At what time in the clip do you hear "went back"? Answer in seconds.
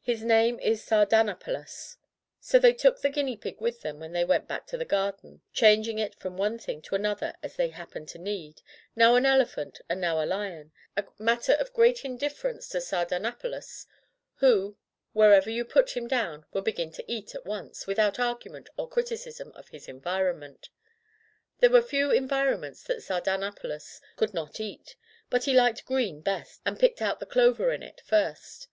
4.24-4.66